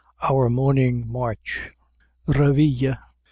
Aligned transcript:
OUR 0.27 0.49
MORNING 0.49 1.07
MARCH 1.11 1.73
REVEILLE. 2.25 2.97